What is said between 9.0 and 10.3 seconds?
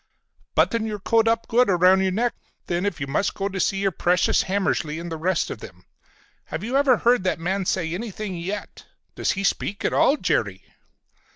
Does he speak at all,